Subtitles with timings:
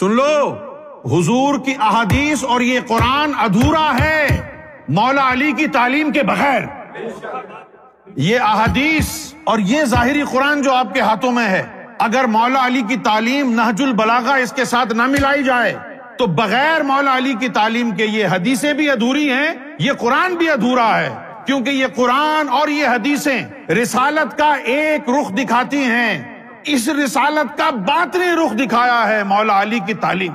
[0.00, 0.56] سن لو،
[1.04, 4.40] حضور کی احادیث اور یہ قرآن ادھورا ہے،
[4.88, 6.62] مولا علی کی تعلیم کے بغیر۔
[8.16, 12.82] یہ احادیث اور یہ ظاہری قرآن جو آپ کے ہاتھوں میں ہے، اگر مولا علی
[12.88, 15.76] کی تعلیم نہج البلاغا اس کے ساتھ نہ ملائی جائے،
[16.18, 20.50] تو بغیر مولا علی کی تعلیم کے یہ حدیثیں بھی ادھوری ہیں، یہ قرآن بھی
[20.50, 21.14] ادھورا ہے۔
[21.46, 26.37] کیونکہ یہ قرآن اور یہ حدیثیں رسالت کا ایک رخ دکھاتی ہیں۔
[26.68, 30.32] اس رسالت کا باطنی رخ دکھایا ہے مولا علی کی تعلیم۔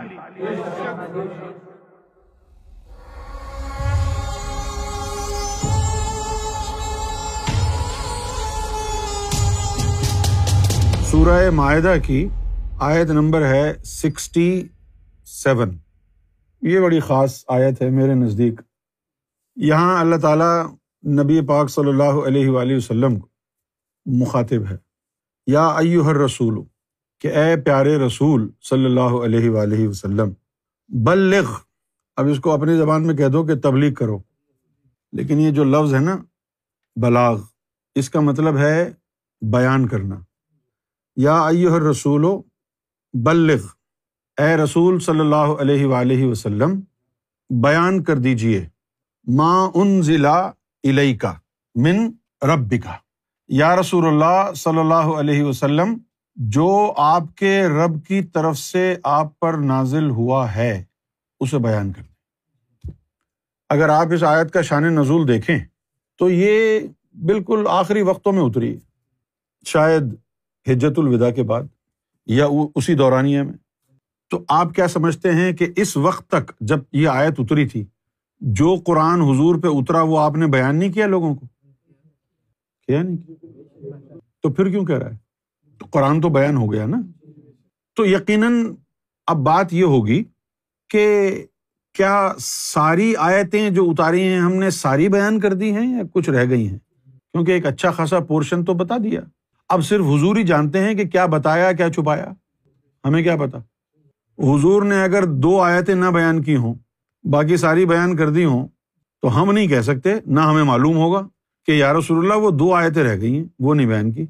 [11.04, 12.28] سورہ معاہدہ کی
[12.80, 14.68] آیت نمبر ہے سکسٹی
[15.26, 15.78] سیون۔
[16.62, 18.62] یہ بڑی خاص آیت ہے میرے نزدیک۔
[19.56, 20.64] یہاں اللہ تعالیٰ
[21.24, 23.28] نبی پاک صلی اللہ علیہ وآلہ وسلم کو
[24.06, 24.93] مخاطب ہے۔
[25.48, 26.64] یا ایو ہر رسول
[27.20, 30.30] کہ اے پیارے رسول صلی اللہ علیہ وآلہ وسلم،
[30.88, 31.52] بلغ،
[32.16, 34.20] اب اس کو اپنی زبان میں کہہ دو کہ تبلیغ کرو۔
[35.12, 36.18] لیکن یہ جو لفظ ہے نا،
[36.96, 37.42] بلاغ،
[37.96, 38.94] اس کا مطلب ہے
[39.42, 40.16] بیان کرنا۔
[41.16, 42.26] یا ایو ہر رسول
[43.14, 43.66] بلغ،
[44.38, 46.80] اے رسول صلی اللہ علیہ وآلہ وسلم،
[47.50, 48.68] بیان کر دیجیے
[49.28, 50.50] ماں ان ضلع
[50.84, 51.34] علیہ کا
[51.76, 52.98] من رب کا
[53.56, 55.98] یا رسول اللہ صلی اللہ علیہ وسلم،
[56.36, 60.84] جو آپ کے رب کی طرف سے آپ پر نازل ہوا ہے،
[61.40, 62.92] اسے بیان کر دیں
[63.70, 65.60] اگر آپ اس آیت کا شان نزول دیکھیں،
[66.20, 66.80] تو یہ
[67.26, 68.78] بالکل آخری وقتوں میں اتری۔
[69.66, 70.04] شاید
[70.68, 71.64] حجت الوداع کے بعد
[72.26, 73.54] یا اسی دورانیہ میں۔
[74.30, 77.86] تو آپ کیا سمجھتے ہیں کہ اس وقت تک جب یہ آیت اتری تھی،
[78.42, 81.53] جو قرآن حضور پہ اترا، وہ آپ نے بیان نہیں کیا لوگوں کو؟
[82.88, 83.18] کیا نہیں؟
[84.44, 85.18] تو پھر کیوں کہہ رہا ہے؟
[85.80, 87.02] تو قرآن تو بیان ہو گیا نا۔
[87.96, 88.76] تو یقیناً
[89.28, 90.24] اب بات یہ ہوگی
[90.90, 91.30] کہ
[91.94, 96.30] کیا ساری آیتیں جو اتاری ہیں ہم نے ساری بیان کر دی ہیں یا کچھ
[96.30, 96.78] رہ گئی ہیں؟
[97.32, 99.22] کیونکہ ایک اچھا خاصا پورشن تو بتا دیا۔
[99.70, 102.32] اب صرف حضور ہی جانتے ہیں کہ کیا بتایا، کیا چھپایا۔
[103.04, 103.58] ہمیں کیا پتا؟
[104.40, 106.76] حضور نے اگر دو آیتیں نہ بیان کی ہوں،
[107.24, 108.68] باقی ساری بیان کر دی ہوں،
[109.22, 111.28] تو ہم نہیں کہہ سکتے، نہ ہمیں معلوم ہوگا۔
[111.66, 114.26] کہ یا رسول اللہ، وہ دو آیتیں رہ گئی ہیں، وہ نہیں بیان کی۔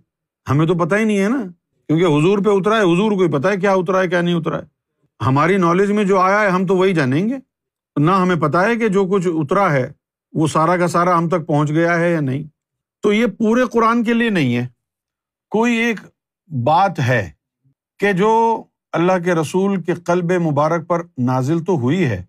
[0.50, 1.44] ہمیں تو پتہ ہی نہیں ہے نا،
[1.88, 4.36] کیونکہ حضور پہ اترا ہے، حضور کو ہی پتا ہے کیا اترا ہے، کیا نہیں
[4.36, 4.74] اترا ہے۔
[5.26, 7.36] ہماری نالج میں جو آیا ہے، ہم تو وہی جانیں گے۔
[8.00, 9.92] نہ ہمیں پتا ہے کہ جو کچھ اترا ہے،
[10.34, 12.44] وہ سارا کا سارا ہم تک پہنچ گیا ہے یا نہیں۔
[13.02, 14.68] تو یہ پورے قرآن کے لیے نہیں ہے۔
[15.50, 16.00] کوئی ایک
[16.64, 17.30] بات ہے
[18.00, 22.24] کہ جو اللہ کے رسول کے قلب مبارک پر نازل تو ہوئی ہے،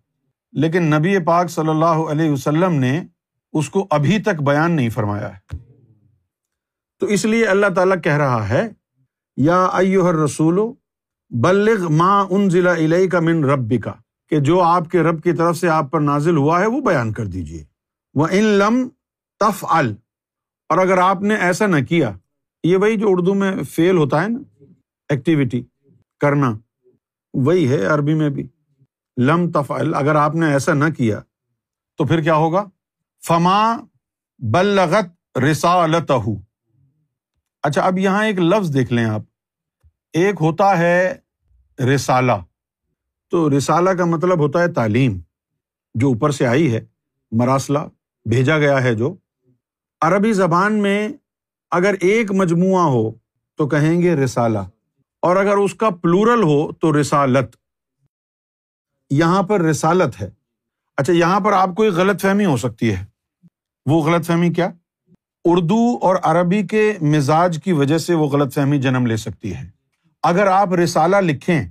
[0.53, 3.03] لیکن نبی پاک صلی اللہ علیہ وسلم نے
[3.55, 5.57] اس کو ابھی تک بیان نہیں فرمایا ہے۔
[7.01, 8.69] تو اس لیے اللہ تعالیٰ کہہ رہا ہے،
[9.37, 10.59] یا ایو رسول
[11.31, 13.93] بلغ ماں ان ضلع علیہ کا من رب کا
[14.33, 17.13] کہ جو آپ کے رب کی طرف سے آپ پر نازل ہوا ہے، وہ بیان
[17.13, 17.65] کر دیجیے
[18.15, 18.89] وہ ان لم
[19.41, 19.95] تف ال
[20.71, 22.13] اور اگر آپ نے ایسا نہ کیا،
[22.65, 24.39] یہ وہی جو اردو میں فیل ہوتا ہے نا
[25.11, 25.63] ایکٹیویٹی
[26.21, 26.53] کرنا،
[27.35, 28.47] وہی ہے عربی میں بھی۔
[29.17, 31.21] لم تف ال اگر آپ نے ایسا نہ کیا،
[31.99, 32.65] تو پھر کیا ہوگا؟
[33.27, 33.77] فما
[34.39, 36.13] بلغت رسالت
[37.63, 39.21] اچھا اب یہاں ایک لفظ دیکھ لیں آپ۔
[40.13, 41.15] ایک ہوتا ہے
[41.95, 42.33] رسالہ۔
[43.31, 45.21] تو رسالہ کا مطلب ہوتا ہے تعلیم،
[45.95, 46.81] جو اوپر سے آئی ہے،
[47.33, 47.79] مراسلہ
[48.31, 49.17] بھیجا گیا ہے جو۔
[50.01, 51.09] عربی زبان میں
[51.71, 53.11] اگر ایک مجموعہ ہو
[53.57, 54.59] تو کہیں گے رسالہ،
[55.23, 57.57] اور اگر اس کا پلورل ہو تو رسالت۔
[59.11, 60.31] یہاں پر رسالت ہے۔
[60.97, 63.14] اچھا یہاں پر آپ کو ایک غلط فہمی ہو سکتی ہے۔
[63.87, 64.71] وہ غلط فہمی کیا؟
[65.45, 69.71] اردو اور عربی کے مزاج کی وجہ سے وہ غلط فہمی جنم لے سکتی ہے۔
[70.23, 71.69] اگر آپ رسالہ لکھیں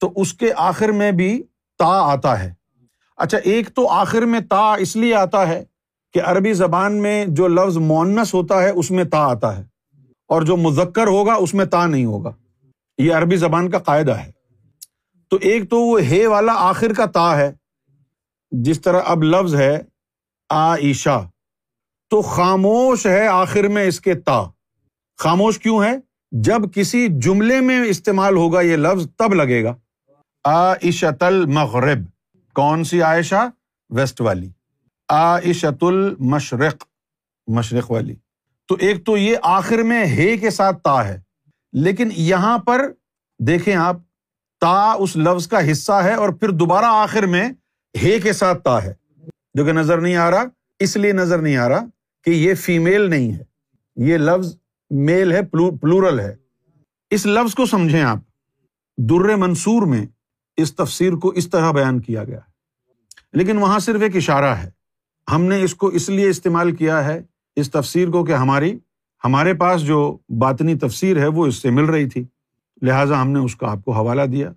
[0.00, 1.42] تو اس کے آخر میں بھی
[1.78, 2.54] تا آتا ہے۔
[3.16, 5.64] اچھا ایک تو آخر میں تا اس لیے آتا ہے
[6.12, 9.62] کہ عربی زبان میں جو لفظ مونس ہوتا ہے اس میں تا آتا ہے
[10.28, 12.32] اور جو مذکر ہوگا اس میں تا نہیں ہوگا۔
[12.98, 14.32] یہ عربی زبان کا قاعدہ ہے۔
[15.30, 17.52] تو ایک تو وہ ہے والا آخر کا تا ہے۔
[18.50, 19.82] جس طرح اب لفظ ہے
[20.50, 21.28] عائشہ
[22.10, 24.44] تو خاموش ہے آخر میں اس کے تا۔
[25.18, 25.96] خاموش کیوں ہے؟
[26.32, 29.74] جب کسی جملے میں استعمال ہوگا یہ لفظ، تب لگے گا۔
[30.44, 31.98] عائشت المغرب
[32.54, 33.48] کون سی عائشہ؟
[33.90, 34.50] ویسٹ والی۔
[35.08, 36.84] عائشت المشرق
[37.46, 38.14] مشرق والی۔
[38.68, 41.20] تو ایک تو یہ آخر میں ہے کے ساتھ تا ہے۔
[41.72, 42.92] لیکن یہاں پر
[43.38, 43.96] دیکھیں آپ،
[44.60, 47.48] تا اس لفظ کا حصہ ہے اور پھر دوبارہ آخر میں
[48.02, 48.94] ہے کے ساتھ تا ہے۔
[49.54, 50.44] جو کہ نظر نہیں آ رہا۔
[50.78, 51.84] اس لیے نظر نہیں آ رہا۔
[52.26, 53.42] کہ یہ فیمل نہیں ہے۔
[53.96, 54.56] یہ لفظ
[54.90, 56.36] میل ہے پلورل ہے۔
[57.10, 58.18] اس لفظ کو سمجھیں آپ۔
[58.96, 60.06] در منصور میں
[60.56, 62.50] اس تفسیر کو اس طرح بیان کیا گیا ہے۔
[63.32, 64.70] لیکن وہاں صرف ایک اشارہ ہے۔
[65.32, 67.22] ہم نے اس کو اس لیے استعمال کیا ہے،
[67.56, 68.78] اس تفسیر کو کہ ہماری،
[69.24, 72.24] ہمارے پاس جو باطنی تفسیر ہے، وہ اس سے مل رہی تھی۔
[72.82, 74.52] لہٰذا ہم نے اس کا آپ کو حوالہ دیا۔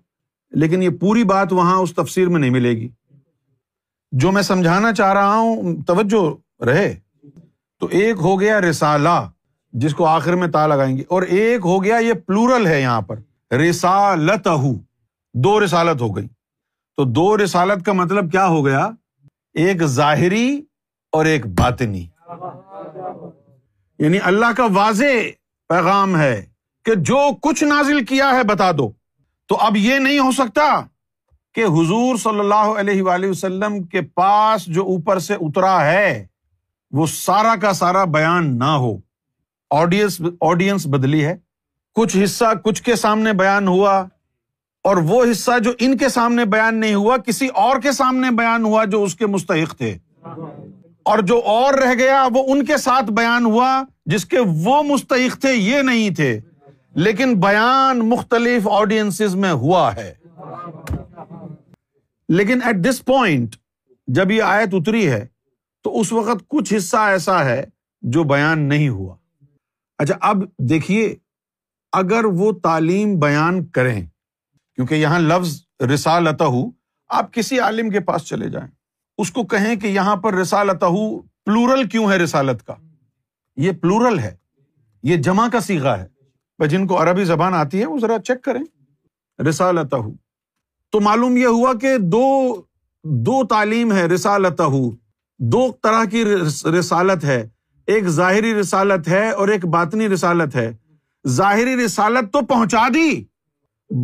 [0.50, 2.88] لیکن یہ پوری بات وہاں اس تفسیر میں نہیں ملے گی۔
[4.12, 6.34] جو میں سمجھانا چاہ رہا ہوں، توجہ
[6.64, 7.09] رہے۔
[7.80, 9.30] تو ایک ہو گیا رسالہ
[9.72, 13.00] جس کو آخر میں تا لگائیں گے اور ایک ہو گیا یہ پلورل ہے یہاں
[13.00, 13.18] پر
[13.54, 14.48] رسالت
[15.34, 16.26] دو رسالت ہو گئی
[16.96, 18.90] تو دو رسالت کا مطلب کیا ہو گیا؟
[19.54, 20.62] ایک ظاہری
[21.12, 22.06] اور ایک باطنی۔
[23.98, 25.04] یعنی اللہ کا واضح
[25.68, 26.46] پیغام ہے
[26.84, 28.90] کہ جو کچھ نازل کیا ہے بتا دو۔
[29.48, 30.80] تو اب یہ نہیں ہو سکتا
[31.54, 36.26] کہ حضور صلی اللہ علیہ وآلہ وسلم کے پاس جو اوپر سے اترا ہے
[36.90, 38.98] وہ سارا کا سارا بیان نہ ہو۔
[39.70, 41.36] آڈینس آڈینس بدلی ہے۔
[41.94, 44.04] کچھ حصہ کچھ کے سامنے بیان ہوا
[44.84, 48.64] اور وہ حصہ جو ان کے سامنے بیان نہیں ہوا، کسی اور کے سامنے بیان
[48.64, 49.98] ہوا جو اس کے مستحق تھے۔
[51.02, 55.40] اور جو اور رہ گیا، وہ ان کے ساتھ بیان ہوا جس کے وہ مستحق
[55.40, 56.40] تھے، یہ نہیں تھے۔
[56.94, 60.14] لیکن بیان مختلف آڈینس میں ہوا ہے۔
[62.28, 63.56] لیکن ایٹ دس پوائنٹ
[64.06, 65.26] جب یہ آیت اتری ہے
[65.82, 67.64] تو اس وقت کچھ حصہ ایسا ہے
[68.02, 69.16] جو بیان نہیں ہوا۔
[69.98, 71.14] اچھا اب دیکھیے،
[71.92, 74.06] اگر وہ تعلیم بیان کریں،
[74.74, 75.62] کیونکہ یہاں لفظ
[75.94, 76.42] رسالت
[77.08, 78.68] آپ کسی عالم کے پاس چلے جائیں۔
[79.18, 80.84] اس کو کہیں کہ یہاں پر رسالت
[81.44, 82.74] پلورل کیوں ہے رسالت کا؟
[83.56, 84.36] یہ پلورل ہے،
[85.02, 86.06] یہ جمع کا سیگا ہے۔
[86.66, 88.62] جن کو عربی زبان آتی ہے، وہ ذرا چیک کریں۔
[89.42, 89.94] رسالت
[90.90, 92.54] تو معلوم یہ ہوا کہ دو
[93.04, 94.60] دو تعلیم ہے رسالت
[95.40, 96.24] دو طرح کی
[96.78, 97.48] رسالت ہے۔
[97.86, 100.76] ایک ظاہری رسالت ہے اور ایک باطنی رسالت ہے۔
[101.28, 103.24] ظاہری رسالت تو پہنچا دی،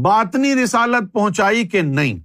[0.02, 2.18] باطنی رسالت پہنچائی کہ نہیں۔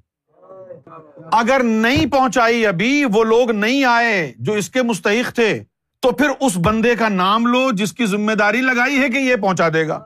[1.32, 5.64] اگر نہیں پہنچائی ابھی، وہ لوگ نہیں آئے جو اس کے مستحق تھے،
[6.00, 9.36] تو پھر اس بندے کا نام لو جس کی ذمہ داری لگائی ہے کہ یہ
[9.36, 10.04] پہنچا دے گا۔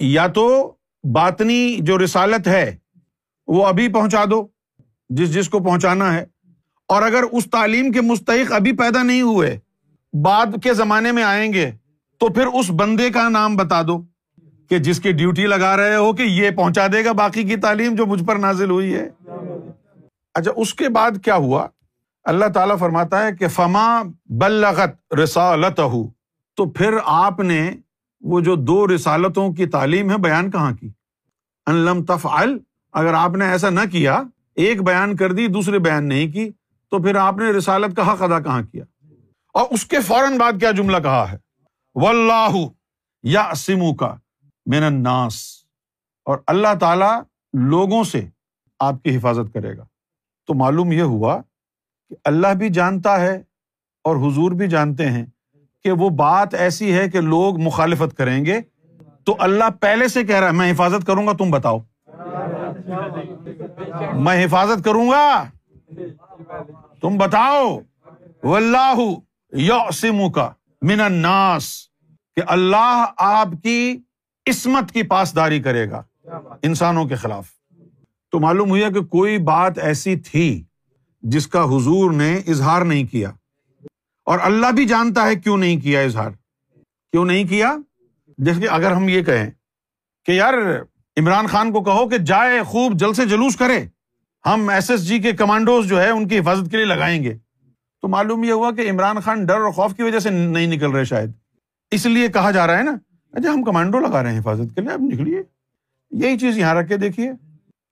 [0.00, 0.74] یا تو
[1.14, 2.76] باطنی جو رسالت ہے،
[3.46, 4.46] وہ ابھی پہنچا دو،
[5.08, 6.31] جس جس کو پہنچانا ہے۔
[6.92, 9.58] اور اگر اس تعلیم کے مستحق ابھی پیدا نہیں ہوئے،
[10.22, 11.70] بعد کے زمانے میں آئیں گے،
[12.18, 14.02] تو پھر اس بندے کا نام بتا دو
[14.68, 17.94] کہ جس کی ڈیوٹی لگا رہے ہو کہ یہ پہنچا دے گا باقی کی تعلیم
[17.94, 19.10] جو مجھ پر نازل ہوئی ہے۔
[20.34, 21.66] اچھا اس کے بعد کیا ہوا؟
[22.24, 25.80] اللہ تعالیٰ فرماتا ہے کہ فما بلغت رسالت
[26.54, 27.72] تو پھر آپ نے
[28.20, 30.90] وہ جو دو رسالتوں کی تعلیم ہے بیان کہاں کی؟
[31.66, 32.56] انلم تفعل۔
[32.92, 34.22] اگر آپ نے ایسا نہ کیا،
[34.54, 36.50] ایک بیان کر دی، دوسرے بیان نہیں کی۔
[36.92, 38.84] تو پھر آپ نے رسالت کا حق ادا کہاں کیا؟
[39.54, 41.36] اور اس کے فوراً بعد کیا جملہ کہا ہے؟
[41.94, 42.54] و اللہ
[43.22, 44.14] یا سمو کا
[44.66, 45.34] مین الناس
[46.24, 47.20] اور اللہ تعالی
[47.52, 48.28] لوگوں سے
[48.80, 49.84] آپ کی حفاظت کرے گا۔
[50.46, 51.38] تو معلوم یہ ہوا
[52.08, 53.42] کہ اللہ بھی جانتا ہے
[54.04, 55.26] اور حضور بھی جانتے ہیں
[55.84, 58.60] کہ وہ بات ایسی ہے کہ لوگ مخالفت کریں گے۔
[59.24, 61.78] تو اللہ پہلے سے کہہ رہا ہے، میں حفاظت کروں گا، تم بتاؤ۔
[64.14, 65.44] میں حفاظت کروں گا؟
[67.02, 67.78] تم بتاؤ
[68.42, 68.94] و اللہ
[69.52, 70.50] یو کا
[70.82, 71.88] من الناس،
[72.36, 73.98] کہ اللہ آپ کی
[74.50, 76.02] عصمت کی پاسداری کرے گا
[76.62, 77.46] انسانوں کے خلاف۔
[78.30, 80.64] تو معلوم ہوا کہ کوئی بات ایسی تھی
[81.22, 83.30] جس کا حضور نے اظہار نہیں کیا۔
[84.24, 86.30] اور اللہ بھی جانتا ہے کیوں نہیں کیا اظہار۔
[87.12, 87.76] کیوں نہیں کیا؟
[88.38, 89.50] جیسے کہ اگر ہم یہ کہیں
[90.24, 90.54] کہ یار
[91.16, 93.86] عمران خان کو کہو کہ جائے خوب جل سے جلوس کرے۔
[94.46, 97.38] ہم ایس ایس جی کے کمانڈوز جو ہے ان کی حفاظت کے لیے لگائیں گے۔
[98.02, 100.90] تو معلوم یہ ہوا کہ عمران خان ڈر اور خوف کی وجہ سے نہیں نکل
[100.90, 101.32] رہے شاید۔
[101.90, 102.90] اس لیے کہا جا رہا ہے نا
[103.32, 105.42] اچھا ہم کمانڈو لگا رہے ہیں حفاظت کے لیے، اب نکلیے۔
[106.10, 107.32] یہی چیز یہاں رکھ کے دیکھیے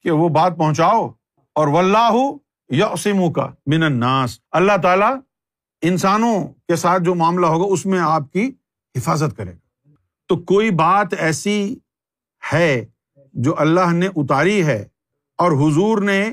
[0.02, 1.09] کہ وہ بات پہنچاؤ
[1.54, 5.16] اور ولہ و کا من الناس۔ اللہ تعالیٰ
[5.83, 8.52] انسانوں کے ساتھ جو معاملہ ہوگا اس میں آپ کی
[8.97, 9.90] حفاظت کرے گا۔
[10.28, 11.76] تو کوئی بات ایسی
[12.52, 12.85] ہے
[13.33, 14.88] جو اللہ نے اتاری ہے
[15.40, 16.32] اور حضور نے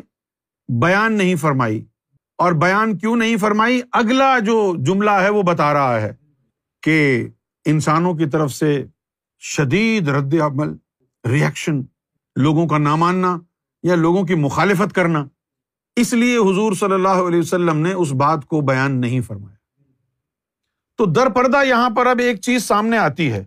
[0.82, 1.86] بیان نہیں فرمائی۔
[2.38, 6.14] اور بیان کیوں نہیں فرمائی؟ اگلا جو جملہ ہے وہ بتا رہا ہے
[6.82, 7.28] کہ
[7.66, 8.86] انسانوں کی طرف سے
[9.40, 10.76] شدید رد عمل
[11.30, 11.82] ریئیکشن
[12.36, 13.38] لوگوں کا نہ ماننا
[13.84, 15.26] یا لوگوں کی مخالفت کرنا،
[15.96, 19.84] اس لیے حضور صلی اللہ علیہ وسلم نے اس بات کو بیان نہیں فرمایا۔
[20.98, 23.46] تو در پردہ یہاں پر اب ایک چیز سامنے آتی ہے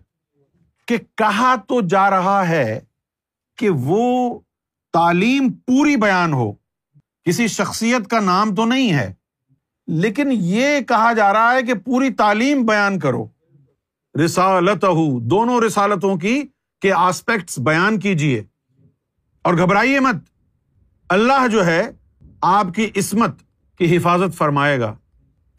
[0.87, 2.79] کہ کہا تو جا رہا ہے
[3.57, 4.39] کہ وہ
[4.93, 6.53] تعلیم پوری بیان ہو۔
[7.25, 9.13] کسی شخصیت کا نام تو نہیں ہے،
[9.87, 13.27] لیکن یہ کہا جا رہا ہے کہ پوری تعلیم بیان کرو۔
[14.25, 14.85] رسالت
[15.21, 16.43] دونوں رسالتوں کی
[16.81, 18.43] کے آسپیکٹس بیان کیجیے
[19.41, 20.15] اور گھبرائیے مت۔
[21.09, 21.89] اللہ جو ہے،
[22.41, 23.35] آپ کی عصمت
[23.77, 24.95] کی حفاظت فرمائے گا۔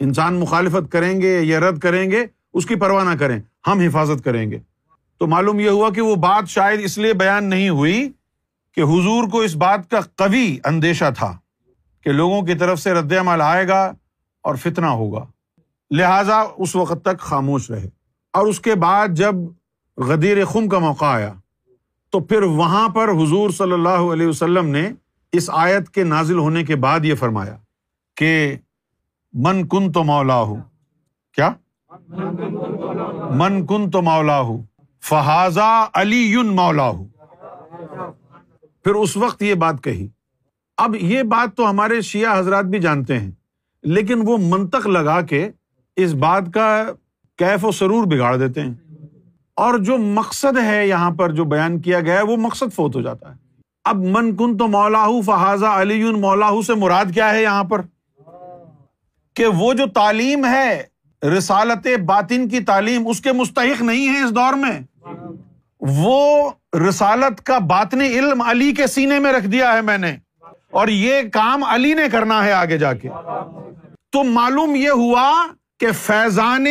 [0.01, 4.25] انسان مخالفت کریں گے یا رد کریں گے، اس کی پرواہ نہ کریں۔ ہم حفاظت
[4.25, 4.59] کریں گے۔
[5.19, 8.12] تو معلوم یہ ہوا کہ وہ بات شاید اس لیے بیان نہیں ہوئی
[8.75, 11.38] کہ حضور کو اس بات کا قوی اندیشہ تھا
[12.00, 13.93] کہ لوگوں کی طرف سے رد عمل آئے گا
[14.43, 15.26] اور فتنا ہوگا۔
[15.91, 17.88] لہذا اس وقت تک خاموش رہے۔
[18.33, 19.35] اور اس کے بعد جب
[19.97, 21.33] غدیر خم کا موقع آیا،
[22.11, 24.91] تو پھر وہاں پر حضور صلی اللہ علیہ وسلم نے
[25.33, 27.57] اس آیت کے نازل ہونے کے بعد یہ فرمایا
[28.17, 28.57] کہ
[29.33, 30.57] من کن تو مولا ہو
[31.35, 31.52] کیا؟
[33.31, 34.62] من کن تو مولا ہو
[35.02, 37.07] فہذا علی یون مولا ہو
[38.85, 40.09] پھر اس وقت یہ بات کہی۔
[40.77, 43.31] اب یہ بات تو ہمارے شیعہ حضرات بھی جانتے ہیں،
[43.83, 45.51] لیکن وہ منطق لگا کے
[45.97, 46.85] اس بات کا
[47.39, 48.75] کیف و سرور بگاڑ دیتے ہیں۔
[49.55, 53.01] اور جو مقصد ہے یہاں پر جو بیان کیا گیا ہے، وہ مقصد فوت ہو
[53.01, 53.43] جاتا ہے۔
[53.85, 57.81] اب من کن تو مولا فہذا علی مولا سے مراد کیا ہے یہاں پر؟
[59.35, 60.83] کہ وہ جو تعلیم ہے،
[61.39, 64.81] رسالت باطن کی تعلیم، اس کے مستحق نہیں ہے اس دور میں۔
[65.89, 66.51] وہ
[66.89, 70.17] رسالت کا باطنی علم علی کے سینے میں رکھ دیا ہے میں نے
[70.71, 73.09] اور یہ کام علی نے کرنا ہے آگے جا کے۔
[74.11, 75.47] تو معلوم یہ ہوا
[75.81, 76.67] کہ فیضان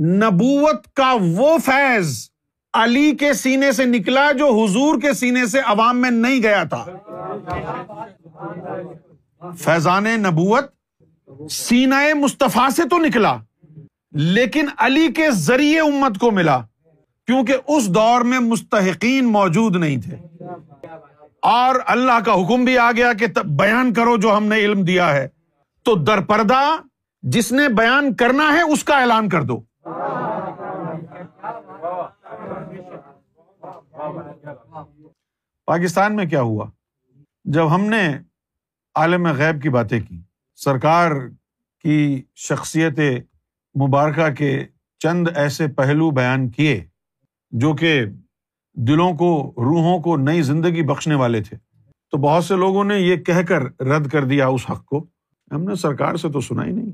[0.00, 2.28] نبوت کا وہ فیض
[2.72, 6.84] علی کے سینے سے نکلا جو حضور کے سینے سے عوام میں نہیں گیا تھا۔
[9.58, 10.64] فیضان نبوت
[11.50, 13.36] سینا مصطفیٰ سے تو نکلا،
[14.12, 16.60] لیکن علی کے ذریعے امت کو ملا۔
[17.32, 20.16] کیونکہ اس دور میں مستحقین موجود نہیں تھے۔
[21.42, 25.14] اور اللہ کا حکم بھی آ گیا کہ بیان کرو جو ہم نے علم دیا
[25.14, 25.28] ہے۔
[25.82, 26.76] تو در پردہ
[27.22, 29.60] جس نے بیان کرنا ہے اس کا اعلان کر دو۔
[35.66, 36.70] پاکستان میں کیا ہوا؟
[37.44, 38.18] جب ہم نے
[38.94, 40.22] عالم غیب کی باتیں کی،
[40.56, 41.10] سرکار
[41.82, 42.98] کی شخصیت
[43.80, 44.64] مبارکہ کے
[44.98, 46.91] چند ایسے پہلو بیان کیے۔
[47.52, 48.04] جو کہ
[48.74, 51.56] دلوں کو، روحوں کو نئی زندگی بخشنے والے تھے۔
[52.10, 55.06] تو بہت سے لوگوں نے یہ کہہ کر رد کر دیا اس حق کو۔
[55.52, 56.92] ہم نے سرکار سے تو سنا ہی نہیں۔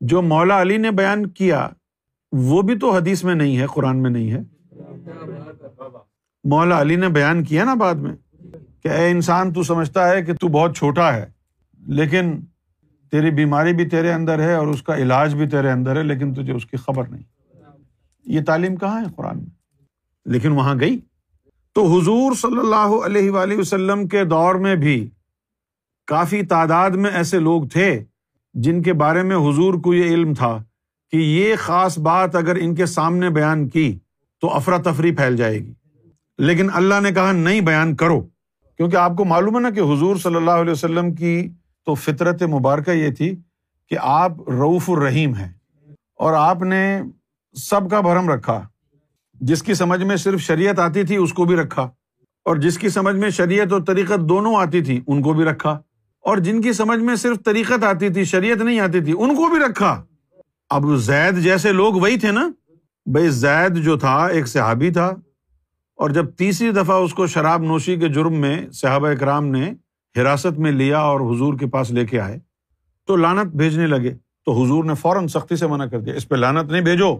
[0.00, 1.68] جو مولا علی نے بیان کیا،
[2.32, 4.40] وہ بھی تو حدیث میں نہیں ہے، قرآن میں نہیں ہے۔
[6.44, 8.16] مولا علی نے بیان کیا نا بعد میں
[8.82, 11.26] کہ اے انسان، تو سمجھتا ہے کہ تو بہت چھوٹا ہے،
[11.86, 12.40] لیکن
[13.10, 16.34] تیری بیماری بھی تیرے اندر ہے اور اس کا علاج بھی تیرے اندر ہے، لیکن
[16.34, 17.22] تجھے اس کی خبر نہیں۔
[18.24, 19.47] یہ تعلیم کہاں ہے قرآن میں؟
[20.28, 20.98] لیکن وہاں گئی۔
[21.72, 25.08] تو حضور صلی اللہ علیہ وآلہ وسلم کے دور میں بھی
[26.06, 28.04] کافی تعداد میں ایسے لوگ تھے
[28.54, 30.62] جن کے بارے میں حضور کو یہ علم تھا
[31.12, 33.98] کہ یہ خاص بات اگر ان کے سامنے بیان کی
[34.40, 35.72] تو افراتفری پھیل جائے گی۔
[36.38, 38.20] لیکن اللہ نے کہا نہیں، بیان کرو۔
[38.76, 41.48] کیونکہ آپ کو معلوم ہے نا کہ حضور صلی اللہ علیہ وسلم کی
[41.86, 43.36] تو فطرت مبارکہ یہ تھی
[43.88, 45.52] کہ آپ روف الرحیم ہیں
[46.14, 47.02] اور آپ نے
[47.54, 48.68] سب کا بھرم رکھا۔
[49.40, 51.82] جس کی سمجھ میں صرف شریعت آتی تھی، اس کو بھی رکھا۔
[52.44, 55.70] اور جس کی سمجھ میں شریعت اور طریقت دونوں آتی تھی، ان کو بھی رکھا۔
[56.20, 59.50] اور جن کی سمجھ میں صرف طریقت آتی تھی، شریعت نہیں آتی تھی، ان کو
[59.50, 60.04] بھی رکھا۔
[60.70, 62.48] اب زید جیسے لوگ وہی تھے نا۔
[63.06, 65.06] بھائی زید جو تھا، ایک صحابی تھا۔
[65.96, 69.72] اور جب تیسری دفعہ اس کو شراب نوشی کے جرم میں صحابہ اکرام نے
[70.20, 72.38] حراست میں لیا اور حضور کے پاس لے کے آئے،
[73.06, 74.14] تو لانت بھیجنے لگے۔
[74.44, 77.16] تو حضور نے فوراً سختی سے منع کر دیا۔ اس پہ لانت نہیں بھیجو۔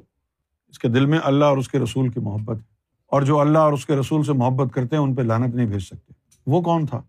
[0.68, 2.62] اس کے دل میں اللہ اور اس کے رسول کی محبت ہے۔
[3.06, 5.66] اور جو اللہ اور اس کے رسول سے محبت کرتے ہیں، ان پہ لانت نہیں
[5.66, 6.12] بھیج سکتے۔
[6.46, 7.02] وہ کون تھا؟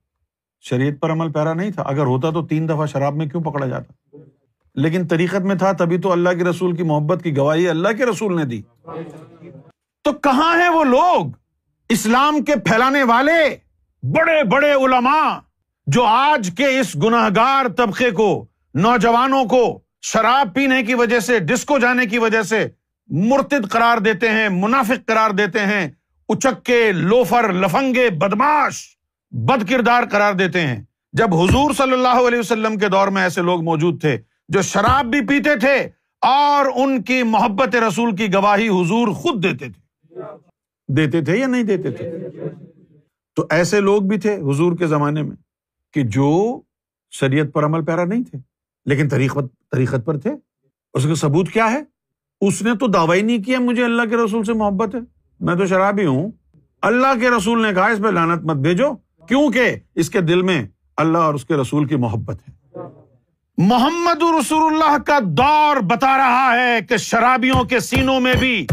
[0.61, 3.65] شریعت پر عمل پیرا نہیں تھا۔ اگر ہوتا تو تین دفعہ شراب میں کیوں پکڑا
[3.65, 4.17] جاتا؟
[4.75, 8.05] لیکن طریقت میں تھا، تبھی تو اللہ کے رسول کی محبت کی گواہی اللہ کے
[8.05, 8.61] رسول نے دی۔
[10.03, 11.25] تو کہاں ہے وہ لوگ؟
[11.89, 13.57] اسلام کے پھیلانے والے،
[14.03, 15.39] بڑے بڑے علماء
[15.87, 21.39] جو آج کے اس گناہ گار طبقے کو، نوجوانوں کو شراب پینے کی وجہ سے،
[21.39, 22.67] ڈسکو جانے کی وجہ سے
[23.09, 25.89] مرتد قرار دیتے ہیں، منافق قرار دیتے ہیں،
[26.29, 28.97] اچکے، لوفر، لفنگے، بدماش
[29.31, 33.41] بد کردار قرار دیتے ہیں۔ جب حضور صلی اللہ علیہ وسلم کے دور میں ایسے
[33.41, 34.17] لوگ موجود تھے
[34.49, 35.89] جو شراب بھی پیتے تھے
[36.21, 40.15] اور ان کی محبت رسول کی گواہی حضور خود دیتے تھے۔
[40.87, 42.11] دیتے تھے یا نہیں دیتے تھے؟
[43.35, 45.35] تو ایسے لوگ بھی تھے حضور کے زمانے میں
[45.93, 46.61] کہ جو
[47.11, 48.39] شریعت پر عمل پیرا نہیں تھے،
[48.85, 50.29] لیکن طریقت پر تھے۔
[50.93, 51.83] اس کا ثبوت کیا ہے؟
[52.41, 54.99] اس نے تو دعوی نہیں کیا، مجھے اللہ کے رسول سے محبت ہے۔
[55.39, 56.31] میں تو شرابی ہوں۔
[56.81, 58.93] اللہ کے رسول نے کہا، اس پہ لانت مت بھیجو،
[59.27, 60.67] کیونکہ اس کے دل میں
[60.97, 62.79] اللہ اور اس کے رسول کی محبت ہے۔
[63.57, 68.67] محمد رسول اللہ کا دور بتا رہا ہے کہ شرابیوں کے سینوں میں بھی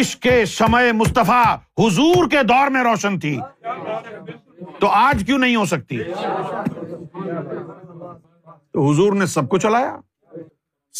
[0.00, 1.44] عشق شمع مصطفیٰ
[1.78, 3.38] حضور کے دور میں روشن تھی۔
[4.80, 5.98] تو آج کیوں نہیں ہو سکتی؟
[8.72, 9.96] تو حضور نے سب کو چلایا۔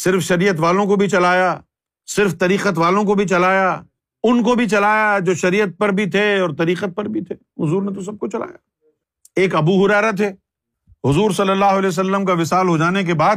[0.05, 1.61] صرف شریعت والوں کو بھی چلایا،
[2.07, 3.83] صرف طریقت والوں کو بھی چلایا،
[4.23, 7.83] ان کو بھی چلایا جو شریعت پر بھی تھے اور طریقت پر بھی تھے۔ حضور
[7.83, 8.57] نے تو سب کو چلایا۔
[9.37, 10.27] ایک ابو ہرارا تھے۔
[11.11, 13.37] حضور صلی اللہ علیہ وسلم کا وصال ہو جانے کے بعد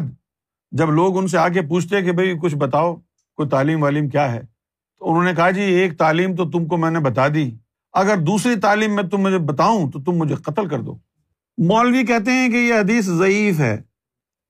[0.72, 2.96] جب لوگ ان سے آ کے پوچھتے کہ بھائی کچھ بتاؤ،
[3.36, 4.42] کوئی تعلیم والیم کیا ہے؟
[5.00, 7.51] تو انہوں نے کہا جی ایک تعلیم تو تم کو میں نے بتا دی۔
[7.94, 10.98] اگر دوسری تعلیم میں تم مجھے بتاؤں تو تم مجھے قتل کر دو۔
[11.58, 13.82] مولوی کہتے ہیں کہ یہ حدیث ضعیف ہے۔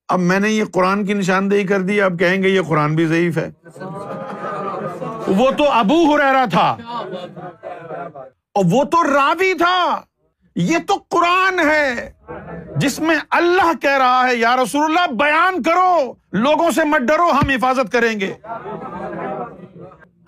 [0.09, 3.05] اب میں نے یہ قرآن کی نشاندہی کر دی اب کہیں گے یہ قرآن بھی
[3.05, 3.51] ضعیف ہے۔
[5.27, 6.17] وہ تو ابو ہو
[6.51, 6.77] تھا۔
[8.53, 10.01] اور وہ تو راوی تھا۔
[10.55, 12.11] یہ تو قرآن ہے۔
[12.75, 17.31] جس میں اللہ کہہ رہا ہے، یا رسول اللہ، بیان کرو۔ لوگوں سے مت ڈرو،
[17.31, 18.33] ہم حفاظت کریں گے۔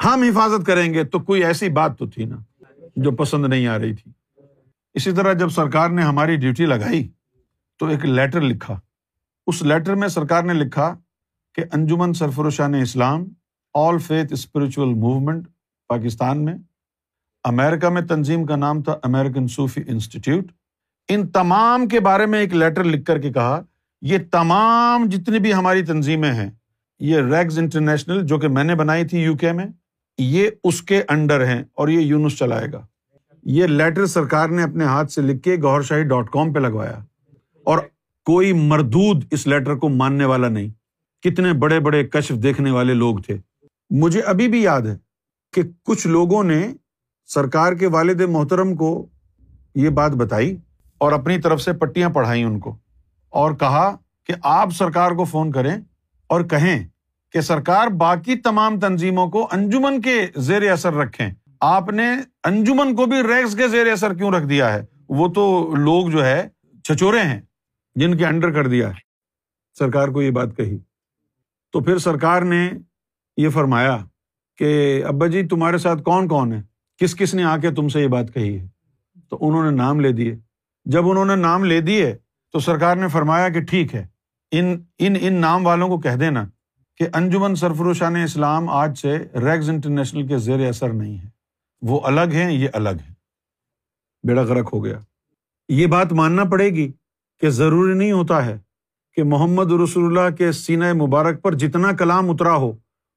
[0.05, 2.35] ہم حفاظت کریں گے۔ تو کوئی ایسی بات تو تھی نا
[2.95, 4.11] جو پسند نہیں آ رہی تھی۔
[4.93, 7.07] اسی طرح جب سرکار نے ہماری ڈیوٹی لگائی،
[7.79, 8.79] تو ایک لیٹر لکھا۔
[9.47, 10.95] اس لیٹر میں سرکار نے لکھا
[11.55, 13.25] کہ Anjuman Sarfaroshan Islam
[13.73, 15.47] all faith spiritual movement
[15.87, 16.53] Pakistan میں
[17.43, 20.51] امیرکا میں تنظیم کا نام تھا امیرکن صوفی انسٹیٹیوٹ
[21.09, 23.61] ان تمام کے بارے میں ایک لیٹر لکھ کر کے کہا،
[24.01, 26.49] یہ تمام جتنی بھی ہماری تنظیمیں ہیں،
[26.99, 29.65] یہ ریگز انٹرنیشنل جو کہ میں نے بنائی تھی یو کے میں،
[30.17, 32.87] یہ اس کے انڈر ہیں اور یہ یونس چلائے گا۔
[33.43, 36.99] یہ لیٹر سرکار نے اپنے ہاتھ سے لکھ کے گور شاہی ڈاٹ کام پہ لگوایا۔
[37.65, 37.77] اور
[38.25, 40.69] کوئی مردود اس لیٹر کو ماننے والا نہیں۔
[41.23, 43.37] کتنے بڑے بڑے کشف دیکھنے والے لوگ تھے۔
[43.89, 44.97] مجھے ابھی بھی یاد ہے
[45.53, 46.67] کہ کچھ لوگوں نے
[47.25, 49.05] سرکار کے والد محترم کو
[49.75, 50.57] یہ بات بتائی
[50.97, 52.77] اور اپنی طرف سے پٹیاں پڑھائی ان کو
[53.29, 53.95] اور کہا
[54.27, 55.77] کہ آپ سرکار کو فون کریں
[56.27, 56.87] اور کہیں
[57.31, 61.29] کہ سرکار باقی تمام تنظیموں کو انجمن کے زیر اثر رکھیں۔
[61.61, 62.05] آپ نے
[62.43, 66.25] انجمن کو بھی ریکس کے زیر اثر کیوں رکھ دیا ہے؟ وہ تو لوگ جو
[66.25, 66.47] ہے
[66.83, 67.41] چھچورے ہیں۔
[67.95, 69.11] جن کے انڈر کر دیا ہے۔
[69.79, 70.77] سرکار کو یہ بات کہی۔
[71.71, 72.71] تو پھر سرکار نے
[73.37, 73.97] یہ فرمایا
[74.57, 76.61] کہ ابا جی تمہارے ساتھ کون کون ہے؟
[76.97, 78.67] کس کس نے آ کے تم سے یہ بات کہی ہے؟
[79.29, 80.35] تو انہوں نے نام لے دیے۔
[80.85, 82.17] جب انہوں نے نام لے دیے
[82.51, 84.07] تو سرکار نے فرمایا کہ ٹھیک ہے۔
[84.51, 86.45] ان ان ان نام والوں کو کہہ دینا
[86.97, 91.29] کہ انجمن سرفروشان اسلام آج سے ریگز انٹرنیشنل کے زیر اثر نہیں ہے۔
[91.81, 93.13] وہ الگ ہیں، یہ الگ ہے
[94.27, 94.99] بیڑا غرق ہو گیا۔
[95.69, 96.91] یہ بات ماننا پڑے گی۔
[97.41, 98.57] کہ ضروری نہیں ہوتا ہے
[99.13, 102.71] کہ محمد رسول اللہ کے سینہ مبارک پر جتنا کلام اترا ہو،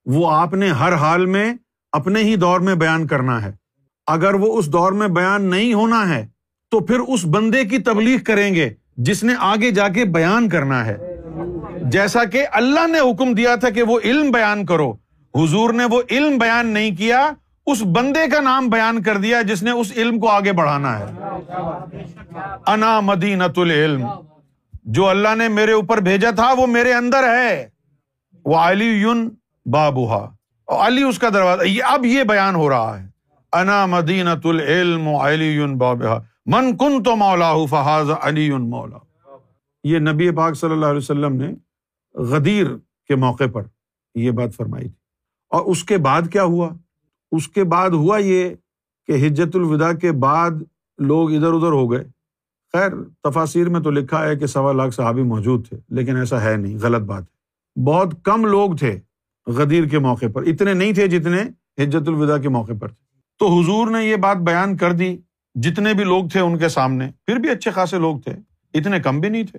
[0.05, 1.55] وہ آپ نے ہر حال میں
[1.93, 3.53] اپنے ہی دور میں بیان کرنا ہے۔
[4.07, 6.27] اگر وہ اس دور میں بیان نہیں ہونا ہے،
[6.71, 10.87] تو پھر اس بندے کی تبلیغ کریں گے جس نے آگے جا کے بیان کرنا
[10.87, 10.99] ہے۔
[11.83, 14.93] جیسا کہ اللہ نے حکم دیا تھا کہ وہ علم بیان کرو۔
[15.35, 17.31] حضور نے وہ علم بیان نہیں کیا
[17.67, 21.05] اس بندے کا نام بیان کر دیا جس نے اس علم کو آگے بڑھانا ہے۔
[22.67, 24.07] انا مدینت العلم
[24.85, 27.69] جو اللہ نے میرے اوپر بھیجا تھا، وہ میرے اندر ہے۔
[28.45, 29.35] وہ علی یون
[29.67, 30.31] بابوہا
[30.69, 33.09] علی اس کا دروازہ، یہ اب یہ بیان ہو رہا ہے۔
[33.53, 38.99] انا مدینت العلم علی بابا من کن تو مولا فہاز علی مولا
[39.85, 41.49] یہ نبی پاک صلی اللہ علیہ وسلم نے
[42.15, 42.67] غدیر
[43.09, 43.63] کے موقع پر
[44.15, 44.95] یہ بات فرمائی تھی۔
[45.51, 46.69] اور اس کے بعد کیا ہوا؟
[47.37, 48.55] اس کے بعد ہوا یہ
[49.07, 50.51] کہ ہجت الوداع کے بعد
[50.99, 52.05] لوگ ادھر ادھر ہو گئے۔
[52.73, 52.91] خیر
[53.23, 56.79] تفاصیر میں تو لکھا ہے کہ سوا لاکھ صحابی موجود تھے، لیکن ایسا ہے نہیں،
[56.83, 59.01] غلط بات ہے۔ بہت کم لوگ تھے
[59.47, 61.43] غدیر کے موقع پر، اتنے نہیں تھے جتنے
[61.83, 65.17] ہجت الوداع کے موقع پر تھے۔ تو حضور نے یہ بات بیان کر دی،
[65.55, 68.33] جتنے بھی لوگ تھے ان کے سامنے، پھر بھی اچھے خاصے لوگ تھے،
[68.75, 69.59] اتنے کم بھی نہیں تھے۔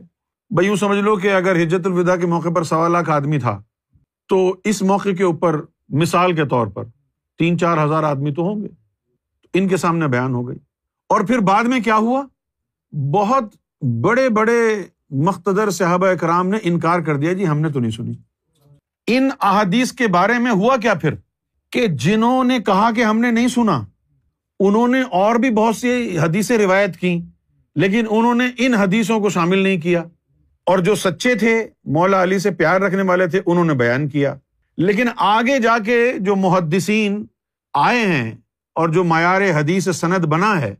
[0.49, 3.61] بھائی، یوں سمجھ لو کہ اگر ہجت الوداع کے موقع پر سوا لاکھ آدمی تھا،
[4.29, 6.83] تو اس موقع کے اوپر مثال کے طور پر
[7.39, 8.67] تین چار ہزار آدمی تو ہوں گے۔
[9.53, 10.57] ان کے سامنے بیان ہو گئی۔
[11.09, 12.27] اور پھر بعد میں کیا ہوا؟
[13.11, 13.43] بہت
[14.01, 18.13] بڑے بڑے مختدر صحابہ اکرام نے انکار کر دیا جی ہم نے تو نہیں سنی۔
[19.07, 21.13] ان احادیث کے بارے میں ہوا کیا پھر؟
[21.71, 23.85] کہ جنہوں نے کہا کہ ہم نے نہیں سنا،
[24.59, 27.21] انہوں نے اور بھی بہت سی حدیثیں روایت کی
[27.75, 30.03] لیکن انہوں نے ان حدیثوں کو شامل نہیں کیا۔
[30.65, 34.35] اور جو سچے تھے، مولا علی سے پیار رکھنے والے تھے، انہوں نے بیان کیا۔
[34.77, 37.25] لیکن آگے جا کے جو محدثین
[37.73, 38.31] آئے ہیں
[38.75, 40.75] اور جو معیار حدیث سند بنا ہے،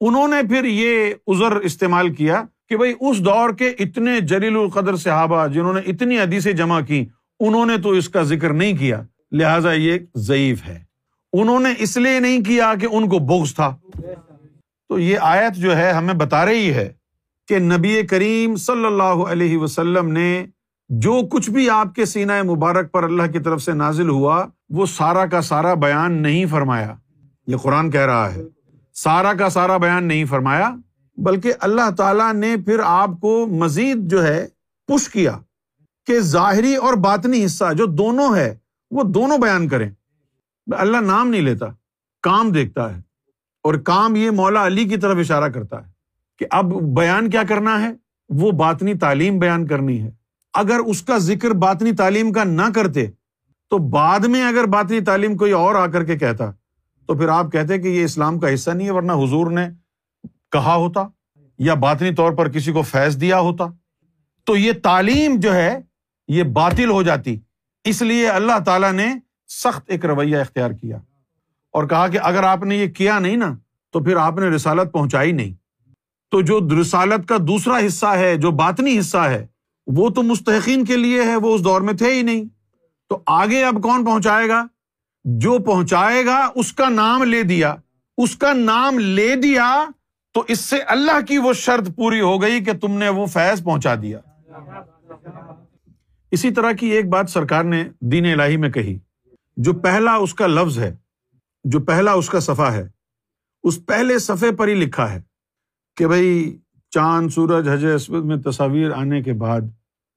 [0.00, 4.96] انہوں نے پھر یہ ازر استعمال کیا کہ بھائی اس دور کے اتنے جلیل القدر
[4.96, 7.06] صحابہ جنہوں نے اتنی حدیثیں جمع کی
[7.40, 10.82] انہوں نے تو اس کا ذکر نہیں کیا۔ لہٰذا یہ ضعیف ہے۔
[11.32, 13.76] انہوں نے اس لیے نہیں کیا کہ ان کو بوگز تھا۔
[14.88, 16.92] تو یہ آیت جو ہے ہمیں بتا رہی ہے
[17.48, 20.46] کہ نبی کریم صلی اللہ علیہ وسلم نے
[20.90, 24.86] جو کچھ بھی آپ کے سینا مبارک پر اللہ کی طرف سے نازل ہوا، وہ
[24.86, 26.94] سارا کا سارا بیان نہیں فرمایا۔
[27.46, 28.42] یہ قرآن کہہ رہا ہے۔
[28.94, 30.74] سارا کا سارا بیان نہیں فرمایا،
[31.16, 34.46] بلکہ اللہ تعالیٰ نے پھر آپ کو مزید جو ہے
[34.86, 35.38] پش کیا
[36.06, 38.56] کہ ظاہری اور باطنی حصہ جو دونوں ہے،
[38.90, 39.90] وہ دونوں بیان کریں۔
[40.78, 41.66] اللہ نام نہیں لیتا،
[42.22, 43.00] کام دیکھتا ہے۔
[43.62, 45.90] اور کام یہ مولا علی کی طرف اشارہ کرتا ہے
[46.38, 47.92] کہ اب بیان کیا کرنا ہے؟
[48.28, 50.19] وہ باطنی تعلیم بیان کرنی ہے۔
[50.54, 53.06] اگر اس کا ذکر باطنی تعلیم کا نہ کرتے،
[53.70, 56.50] تو بعد میں اگر باطنی تعلیم کوئی اور آ کر کے کہتا،
[57.06, 59.68] تو پھر آپ کہتے کہ یہ اسلام کا حصہ نہیں ہے، ورنہ حضور نے
[60.52, 61.06] کہا ہوتا
[61.58, 63.64] یا باطنی طور پر کسی کو فیض دیا ہوتا۔
[64.44, 65.78] تو یہ تعلیم جو ہے،
[66.28, 67.38] یہ باطل ہو جاتی۔
[67.84, 69.14] اس لیے اللہ تعالیٰ نے
[69.48, 70.96] سخت ایک رویہ اختیار کیا
[71.72, 73.54] اور کہا کہ اگر آپ نے یہ کیا نہیں نا،
[73.92, 75.54] تو پھر آپ نے رسالت پہنچائی نہیں۔
[76.30, 79.46] تو جو رسالت کا دوسرا حصہ ہے، جو باطنی حصہ ہے
[79.86, 82.44] وہ تو مستحقین کے لیے ہے، وہ اس دور میں تھے ہی نہیں۔
[83.08, 84.66] تو آگے اب کون پہنچائے گا؟
[85.24, 87.76] جو پہنچائے گا، اس کا نام لے دیا۔
[88.18, 89.84] اس کا نام لے دیا
[90.34, 93.64] تو اس سے اللہ کی وہ شرط پوری ہو گئی کہ تم نے وہ فیض
[93.64, 94.18] پہنچا دیا۔
[96.30, 98.98] اسی طرح کی ایک بات سرکار نے دین الہی میں کہی۔
[99.56, 100.96] جو پہلا اس کا لفظ ہے،
[101.64, 102.88] جو پہلا اس کا صفحہ ہے،
[103.62, 105.22] اس پہلے صفحے پر ہی لکھا ہے
[105.96, 106.58] کہ بھائی
[106.90, 109.60] چاند، سورج حج اسود میں تصاویر آنے کے بعد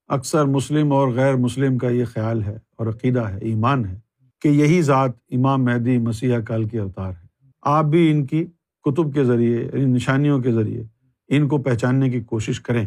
[0.08, 4.00] اکثر مسلم اور غیر مسلم کا یہ خیال ہے اور عقیدہ ہے، ایمان ہے
[4.42, 8.46] کہ یہی ذات امام مہدی مسیح کال کے اوتار ہے۔ آپ بھی ان کی
[8.84, 10.84] کتب کے ذریعے، ان نشانیوں کے ذریعے
[11.28, 12.86] ان کو پہچاننے کی کوشش کریں۔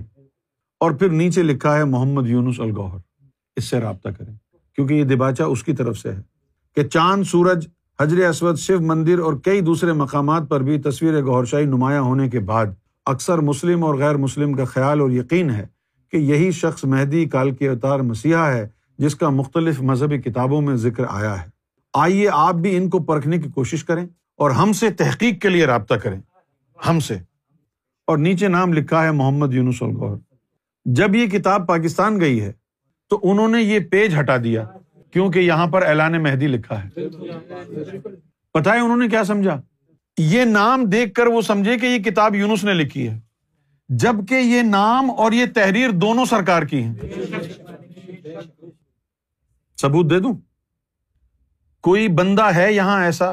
[0.81, 2.99] اور پھر نیچے لکھا ہے محمد یونس الگوہر۔
[3.57, 4.35] اس سے رابطہ کریں۔
[4.75, 6.23] کیونکہ یہ دباچہ اس کی طرف سے ہے
[6.75, 7.69] کہ چاند، سورج،
[8.01, 12.29] حجر اسود شیو مندر اور کئی دوسرے مقامات پر بھی تصویر گور شاہی نمایاں ہونے
[12.29, 12.67] کے بعد
[13.07, 15.67] اکثر مسلم اور غیر مسلم کا خیال اور یقین ہے
[16.11, 20.77] کہ یہی شخص مہدی کال کے اوتار مسیحا ہے، جس کا مختلف مذہبی کتابوں میں
[20.77, 21.49] ذکر آیا ہے۔
[21.95, 25.67] آئیے آپ بھی ان کو پرکھنے کی کوشش کریں اور ہم سے تحقیق کے لیے
[25.67, 26.21] رابطہ کریں۔
[26.89, 27.19] ہم سے۔
[28.07, 30.17] اور نیچے نام لکھا ہے محمد یونس الگور
[30.85, 32.53] جب یہ کتاب پاکستان گئی ہے،
[33.11, 34.65] تو انہوں نے یہ پیج ہٹا دیا،
[35.11, 36.89] کیونکہ یہاں پر اعلان مہدی لکھا ہے۔
[38.53, 39.63] پتا ہے انہوں نے کیا سمجھا؟
[40.19, 43.21] یہ نام دیکھ کر وہ سمجھے کہ یہ کتاب یونس نے لکھی ہے۔
[43.89, 46.93] جبکہ یہ نام اور یہ تحریر دونوں سرکار کی ہے
[49.81, 50.35] ثبوت دے دوں؟
[51.81, 53.33] کوئی بندہ ہے یہاں ایسا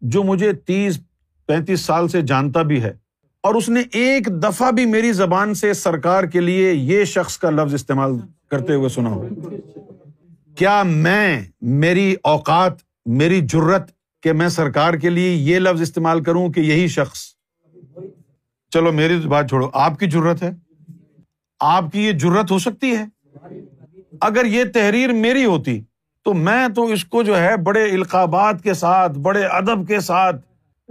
[0.00, 1.00] جو مجھے تیس،
[1.46, 2.92] پینتیس سال سے جانتا بھی ہے
[3.40, 7.50] اور اس نے ایک دفعہ بھی میری زبان سے سرکار کے لیے یہ شخص کا
[7.50, 8.10] لفظ استعمال
[8.50, 9.28] کرتے ہوئے سنا ہو۔
[10.56, 12.72] کیا میں، میری اوقات،
[13.06, 13.90] میری جرت
[14.22, 17.20] کہ میں سرکار کے لیے یہ لفظ استعمال کروں کہ یہی شخص۔
[18.70, 20.50] چلو میری بات چھوڑو، آپ کی ضرورت ہے۔
[21.60, 23.04] آپ کی یہ ضرورت ہو سکتی ہے۔
[24.20, 25.80] اگر یہ تحریر میری ہوتی،
[26.24, 30.36] تو میں تو اس کو جو ہے بڑے القابات کے ساتھ، بڑے ادب کے ساتھ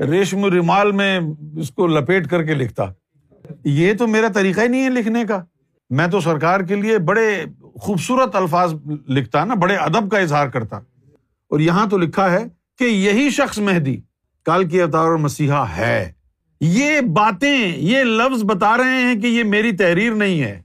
[0.02, 1.20] ریشم رومال میں
[1.58, 2.84] اس کو لپیٹ کر کے لکھتا۔
[3.64, 5.44] یہ تو میرا طریقہ ہی نہیں ہے لکھنے کا۔
[5.90, 7.44] میں تو سرکار کے لیے بڑے
[7.76, 8.74] خوبصورت الفاظ
[9.08, 10.78] لکھتا نا، بڑے ادب کا اظہار کرتا۔
[11.50, 14.02] اور یہاں تو لکھا ہے کہ یہی شخص مہدی
[14.44, 16.12] کال کی اوتار مسیحا ہے۔
[16.62, 20.62] یہ باتیں، یہ لفظ بتا رہے ہیں کہ یہ میری تحریر نہیں ہے۔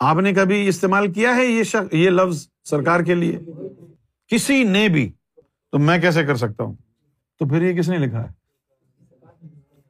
[0.00, 3.38] آپ نے کبھی استعمال کیا ہے یہ شخص یہ لفظ سرکار کے لیے؟
[4.28, 5.12] کسی نے بھی۔
[5.72, 6.74] تو میں کیسے کر سکتا ہوں؟
[7.38, 8.28] تو پھر یہ کس نے لکھا ہے؟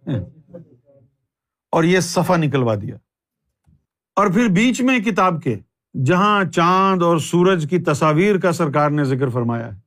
[0.07, 0.49] ہاں۔
[1.71, 2.97] اور یہ سفا نکلوا دیا۔
[4.17, 5.57] اور پھر بیچ میں کتاب کے
[5.95, 9.79] جہاں چاند اور سورج کی تصاویر کا سرکار نے ذکر فرمایا ہے،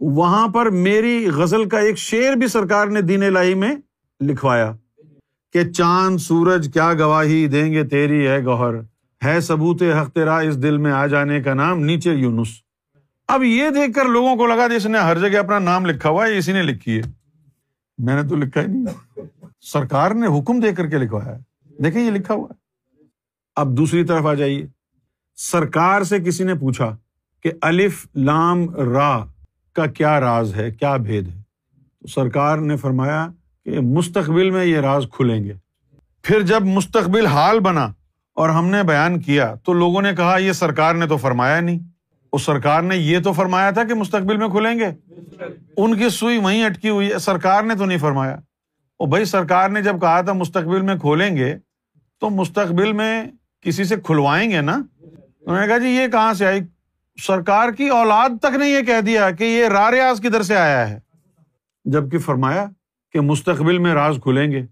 [0.00, 3.76] وہاں پر میری غزل کا ایک شعر بھی سرکار نے دین لاہی میں
[4.20, 4.72] لکھوایا
[5.52, 8.74] کہ چاند، سورج کیا گواہی دیں گے تیری ہے گوہر،
[9.24, 12.48] ہے ثبوت حق تیرا اس دل میں آ جانے کا نام نیچے یونس۔
[13.28, 16.26] اب یہ دیکھ کر لوگوں کو لگا جس نے ہر جگہ اپنا نام لکھا ہوا
[16.26, 17.02] ہے، اسی نے لکھی ہے۔
[17.98, 19.20] میں نے تو لکھا ہی نہیں۔
[19.60, 21.38] سرکار نے حکم دے کر کے لکھوایا
[21.84, 22.54] دیکھیں یہ لکھا ہوا ہے۔
[23.56, 24.66] اب دوسری طرف آ جائیے۔
[25.36, 26.96] سرکار سے کسی نے پوچھا
[27.42, 29.24] کہ الف لام را
[29.72, 31.42] کا کیا راز ہے، کیا بھید ہے؟
[32.00, 33.28] تو سرکار نے فرمایا
[33.64, 35.52] کہ مستقبل میں یہ راز کھلیں گے۔
[36.22, 37.92] پھر جب مستقبل حال بنا
[38.34, 41.78] اور ہم نے بیان کیا تو لوگوں نے کہا، یہ سرکار نے تو فرمایا نہیں۔
[42.32, 44.88] اس سرکار نے یہ تو فرمایا تھا کہ مستقبل میں کھلیں گے۔
[45.76, 48.36] ان کی سوئی وہیں اٹکی ہوئی ہے۔ سرکار نے تو نہیں فرمایا۔
[49.00, 51.56] وہ بھائی، سرکار نے جب کہا تھا مستقبل میں کھولیں گے،
[52.20, 53.24] تو مستقبل میں
[53.60, 54.82] کسی سے کھلوائیں گے نا؟
[55.50, 56.60] انہوں نے کہا جی یہ کہاں سے آئی؟
[57.26, 60.90] سرکار کی اولاد تک نے یہ کہہ دیا کہ یہ را ریاض کدھر سے آیا
[60.90, 60.98] ہے؟
[61.84, 62.66] جبکہ فرمایا
[63.12, 64.66] کہ مستقبل میں راز کھلیں گے۔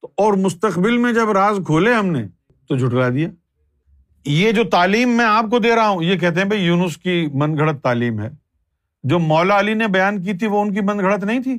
[0.00, 2.26] تو اور مستقبل میں جب راز کھولے ہم نے،
[2.68, 3.28] تو جھٹلا دیا۔
[4.24, 7.26] یہ جو تعلیم میں آپ کو دے رہا ہوں، یہ کہتے ہیں بھائی یونس کی
[7.34, 8.30] من گھڑت تعلیم ہے۔
[9.02, 11.58] جو مولا علی نے بیان کی تھی، وہ ان کی من گھڑت نہیں تھی۔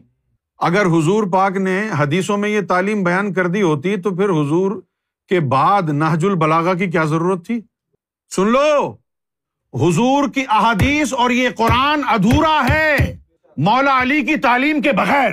[0.58, 4.82] اگر حضور پاک نے حدیثوں میں یہ تعلیم بیان کر دی ہوتی، تو پھر حضور
[5.30, 7.62] کے بعد نہج البلاغا کی کیا ضرورت تھی؟
[8.36, 8.96] سن لو،
[9.74, 13.18] حضور کی احادیث اور یہ قرآن ادھورا ہے،
[13.58, 15.32] مولا علی کی تعلیم کے بغیر۔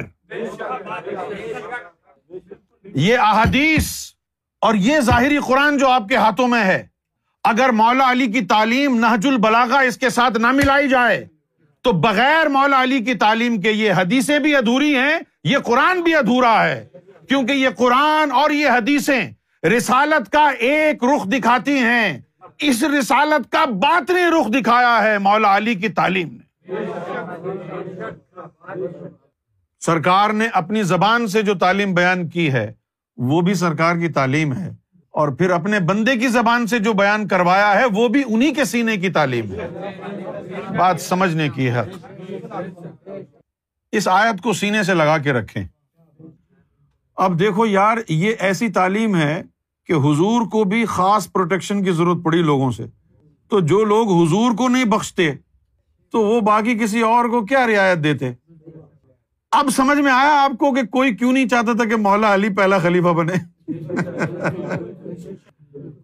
[2.85, 3.91] یہ احادیث
[4.61, 6.87] اور یہ ظاہری قرآن جو آپ کے ہاتھوں میں ہے،
[7.45, 11.27] اگر مولا علی کی تعلیم نہج البلاغا اس کے ساتھ نہ ملائی جائے،
[11.83, 16.15] تو بغیر مولا علی کی تعلیم کے یہ حدیثیں بھی ادھوری ہیں، یہ قرآن بھی
[16.15, 16.89] ادھورا ہے۔
[17.29, 19.31] کیونکہ یہ قرآن اور یہ حدیثیں
[19.77, 22.21] رسالت کا ایک رخ دکھاتی ہیں۔
[22.63, 26.75] اس رسالت کا باطنی رخ دکھایا ہے مولا علی کی تعلیم نے۔
[29.81, 32.73] سرکار نے اپنی زبان سے جو تعلیم بیان کی ہے،
[33.17, 34.71] وہ بھی سرکار کی تعلیم ہے۔
[35.11, 38.65] اور پھر اپنے بندے کی زبان سے جو بیان کروایا ہے، وہ بھی انہیں کے
[38.65, 39.69] سینے کی تعلیم ہے۔
[40.79, 41.83] بات سمجھنے کی ہے۔
[43.93, 45.65] اس آیت کو سینے سے لگا کے رکھیں۔
[47.17, 49.43] اب دیکھو یار، یہ ایسی تعلیم ہے
[49.93, 52.85] کہ حضور کو بھی خاص پروٹیکشن کی ضرورت پڑی لوگوں سے۔
[53.49, 55.33] تو جو لوگ حضور کو نہیں بخشتے،
[56.13, 58.33] تو وہ باقی کسی اور کو کیا رعایت دیتے؟
[59.53, 62.49] اب سمجھ میں آیا آپ کو کہ کوئی کیوں نہیں چاہتا تھا کہ مولا علی
[62.49, 63.69] پہلا خلیفہ بنے؟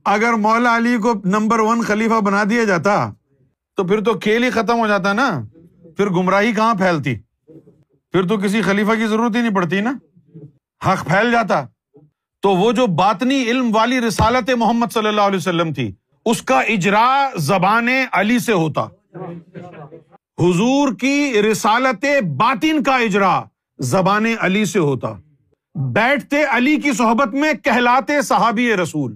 [0.05, 3.12] اگر مولا علی کو نمبر ون خلیفہ بنا دیا جاتا،
[3.77, 5.44] تو پھر تو کھیل ہی ختم ہو جاتا نا۔
[5.96, 7.14] پھر گمراہی کہاں پھیلتی؟
[8.12, 9.92] پھر تو کسی خلیفہ کی ضرورت ہی نہیں پڑتی نا۔
[10.87, 11.66] حق پھیل جاتا۔
[12.42, 15.92] تو وہ جو باطنی علم والی رسالت محمد صلی اللہ علیہ وسلم تھی،
[16.27, 18.83] اس کا اجرا زبان علی سے ہوتا۔
[20.38, 22.05] حضور کی رسالت
[22.37, 23.42] باطن کا اجرا
[23.79, 25.09] زبان علی سے ہوتا۔
[25.74, 29.14] بیٹھتے علی کی صحبت میں کہلاتے صحابی رسول۔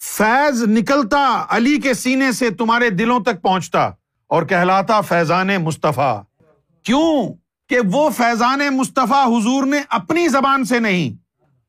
[0.00, 3.90] فیض نکلتا علی کے سینے سے تمہارے دلوں تک پہنچتا
[4.26, 6.22] اور کہلاتا فیضان مصطفیٰ۔
[6.82, 7.34] کیوں؟
[7.68, 11.16] کہ وہ فیضان مصطفیٰ حضور نے اپنی زبان سے نہیں،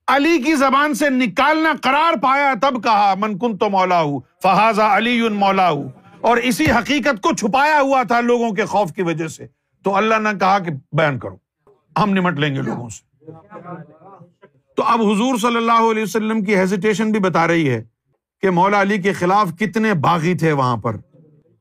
[0.07, 4.97] علی کی زبان سے نکالنا قرار پایا، تب کہا، من کن تو مولا ہوں فہذا
[4.97, 5.89] علی مولا ہوں
[6.21, 9.47] اور اسی حقیقت کو چھپایا ہوا تھا لوگوں کے خوف کی وجہ سے۔
[9.83, 11.35] تو اللہ نے کہا کہ بیان کرو،
[12.03, 13.31] ہم نمٹ لیں گے لوگوں سے۔
[14.75, 17.83] تو اب حضور صلی اللہ علیہ وسلم کی ہیزیٹیشن بھی بتا رہی ہے
[18.41, 20.95] کہ مولا علی کے خلاف کتنے باغی تھے وہاں پر۔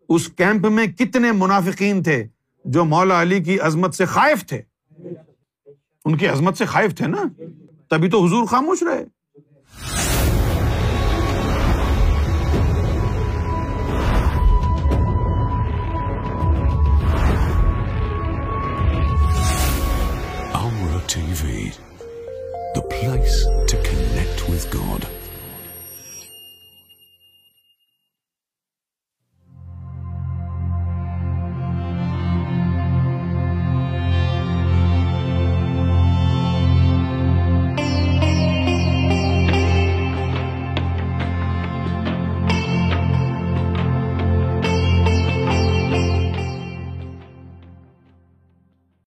[0.09, 2.27] اس کیمپ میں کتنے منافقین تھے۔
[2.67, 4.63] جو مولا علی کی عظمت سے خائف تھے۔
[6.05, 7.43] ان کی عظمت سے خائف تھے نا۔
[7.91, 9.05] تبھی تو حضور خاموش رہے۔
[21.09, 21.71] TV,